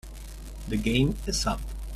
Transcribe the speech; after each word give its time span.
The 0.67 0.77
game 0.77 1.15
is 1.27 1.45
up 1.45 1.61